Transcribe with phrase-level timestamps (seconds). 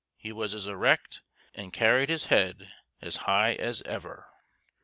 [0.17, 1.21] he was as erect
[1.53, 4.27] and carried his head as high as ever.